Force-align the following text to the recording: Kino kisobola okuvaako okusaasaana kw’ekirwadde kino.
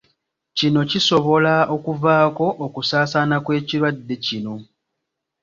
Kino 0.57 0.81
kisobola 0.91 1.53
okuvaako 1.75 2.47
okusaasaana 2.65 3.37
kw’ekirwadde 3.45 4.15
kino. 4.25 4.53